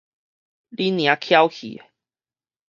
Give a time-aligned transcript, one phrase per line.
[0.71, 1.83] 恁娘蹺去